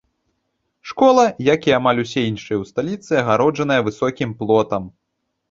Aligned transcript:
Школа, 0.91 1.25
як 1.47 1.67
і 1.71 1.75
амаль 1.79 2.01
ўсе 2.05 2.23
іншыя 2.31 2.57
ў 2.61 2.65
сталіцы, 2.71 3.11
агароджаная 3.21 3.79
высокім 3.91 4.35
плотам. 4.43 4.91